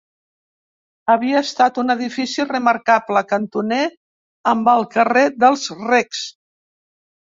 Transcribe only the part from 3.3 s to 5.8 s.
cantoner amb el carrer dels